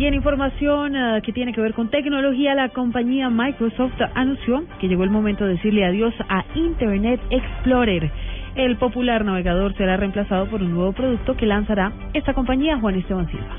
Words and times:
Y 0.00 0.06
en 0.06 0.14
información 0.14 0.96
uh, 0.96 1.20
que 1.20 1.30
tiene 1.30 1.52
que 1.52 1.60
ver 1.60 1.74
con 1.74 1.90
tecnología, 1.90 2.54
la 2.54 2.70
compañía 2.70 3.28
Microsoft 3.28 4.00
anunció 4.14 4.64
que 4.80 4.88
llegó 4.88 5.04
el 5.04 5.10
momento 5.10 5.44
de 5.44 5.56
decirle 5.56 5.84
adiós 5.84 6.14
a 6.26 6.42
Internet 6.54 7.20
Explorer. 7.28 8.10
El 8.54 8.78
popular 8.78 9.26
navegador 9.26 9.76
será 9.76 9.98
reemplazado 9.98 10.46
por 10.46 10.62
un 10.62 10.72
nuevo 10.72 10.94
producto 10.94 11.36
que 11.36 11.44
lanzará 11.44 11.92
esta 12.14 12.32
compañía, 12.32 12.78
Juan 12.78 12.94
Esteban 12.94 13.28
Silva. 13.28 13.54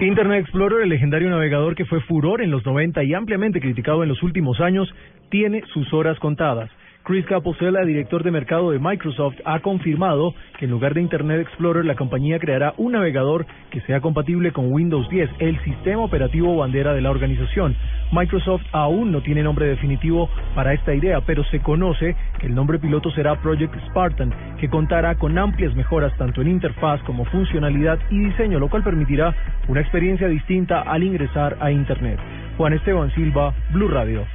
Internet 0.00 0.40
Explorer, 0.40 0.82
el 0.82 0.88
legendario 0.88 1.30
navegador 1.30 1.76
que 1.76 1.84
fue 1.84 2.00
furor 2.00 2.42
en 2.42 2.50
los 2.50 2.66
90 2.66 3.04
y 3.04 3.14
ampliamente 3.14 3.60
criticado 3.60 4.02
en 4.02 4.08
los 4.08 4.20
últimos 4.24 4.58
años, 4.60 4.92
tiene 5.30 5.62
sus 5.72 5.92
horas 5.94 6.18
contadas. 6.18 6.70
Chris 7.08 7.24
Caposella, 7.24 7.86
director 7.86 8.22
de 8.22 8.30
mercado 8.30 8.70
de 8.70 8.78
Microsoft, 8.78 9.36
ha 9.46 9.60
confirmado 9.60 10.34
que 10.58 10.66
en 10.66 10.70
lugar 10.70 10.92
de 10.92 11.00
Internet 11.00 11.40
Explorer, 11.40 11.86
la 11.86 11.94
compañía 11.94 12.38
creará 12.38 12.74
un 12.76 12.92
navegador 12.92 13.46
que 13.70 13.80
sea 13.80 14.02
compatible 14.02 14.52
con 14.52 14.70
Windows 14.70 15.08
10, 15.08 15.30
el 15.38 15.58
sistema 15.64 16.02
operativo 16.02 16.54
bandera 16.58 16.92
de 16.92 17.00
la 17.00 17.10
organización. 17.10 17.74
Microsoft 18.12 18.60
aún 18.72 19.10
no 19.10 19.22
tiene 19.22 19.42
nombre 19.42 19.64
definitivo 19.68 20.28
para 20.54 20.74
esta 20.74 20.92
idea, 20.92 21.22
pero 21.22 21.44
se 21.44 21.60
conoce 21.60 22.14
que 22.40 22.46
el 22.46 22.54
nombre 22.54 22.78
piloto 22.78 23.10
será 23.12 23.40
Project 23.40 23.74
Spartan, 23.88 24.34
que 24.60 24.68
contará 24.68 25.14
con 25.14 25.38
amplias 25.38 25.74
mejoras 25.74 26.14
tanto 26.18 26.42
en 26.42 26.48
interfaz 26.48 27.02
como 27.04 27.24
funcionalidad 27.24 27.98
y 28.10 28.18
diseño, 28.18 28.58
lo 28.58 28.68
cual 28.68 28.84
permitirá 28.84 29.34
una 29.66 29.80
experiencia 29.80 30.28
distinta 30.28 30.82
al 30.82 31.02
ingresar 31.02 31.56
a 31.58 31.70
Internet. 31.70 32.20
Juan 32.58 32.74
Esteban 32.74 33.10
Silva, 33.14 33.54
Blue 33.72 33.88
Radio. 33.88 34.26